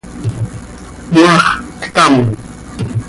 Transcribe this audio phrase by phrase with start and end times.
[1.11, 1.45] ¿Cmaax
[1.81, 2.15] tcam?